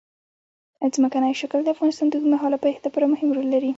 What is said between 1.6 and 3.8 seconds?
د افغانستان د اوږدمهاله پایښت لپاره مهم رول لري.